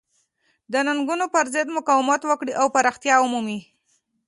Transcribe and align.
د 0.71 0.73
ننګونو 0.87 1.25
پرضد 1.35 1.67
مقاومت 1.77 2.21
وکړي 2.25 2.53
او 2.61 2.67
پراختیا 2.75 3.15
ومومي. 3.19 3.59